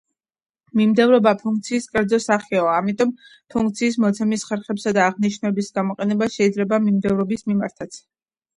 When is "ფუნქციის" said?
1.41-1.85, 3.57-3.99